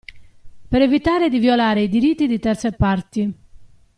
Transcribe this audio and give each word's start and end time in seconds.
Per 0.67 0.81
evitare 0.81 1.29
di 1.29 1.37
violare 1.37 1.83
i 1.83 1.87
diritti 1.87 2.25
di 2.25 2.39
terze 2.39 2.71
parti. 2.71 3.31